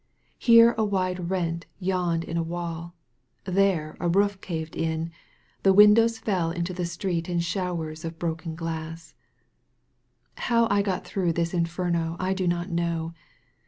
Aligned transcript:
Here 0.39 0.73
a 0.79 0.83
wide 0.83 1.29
rent 1.29 1.67
yawned 1.77 2.23
in 2.23 2.35
a 2.35 2.41
wall— 2.41 2.95
^there 3.45 3.95
a 3.99 4.07
roof 4.09 4.41
caved 4.41 4.75
in— 4.75 5.11
^the 5.63 5.75
win 5.75 5.93
dows 5.93 6.17
fell 6.17 6.49
into 6.49 6.73
the 6.73 6.87
street 6.87 7.29
in 7.29 7.39
showers 7.39 8.03
of 8.03 8.17
broken 8.17 8.57
How 10.37 10.67
I 10.71 10.81
got 10.81 11.05
through 11.05 11.33
this 11.33 11.53
inferno 11.53 12.15
I 12.19 12.33
do 12.33 12.47
not 12.47 12.71
know. 12.71 13.13